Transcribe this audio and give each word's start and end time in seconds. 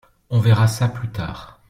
on 0.31 0.39
verra 0.39 0.65
ça 0.67 0.87
plus 0.87 1.11
tard. 1.11 1.59